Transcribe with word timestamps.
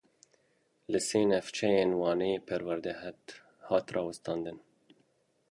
Li 0.91 0.99
sê 1.07 1.21
navçeyên 1.29 1.91
Wanê 2.01 2.33
perwerde 2.47 2.93
hat 3.73 3.85
rawestandin. 3.93 4.59